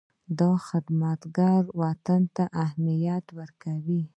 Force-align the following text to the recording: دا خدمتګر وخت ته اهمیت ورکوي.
دا 0.39 0.51
خدمتګر 0.67 1.61
وخت 1.79 2.09
ته 2.35 2.43
اهمیت 2.63 3.25
ورکوي. 3.39 4.01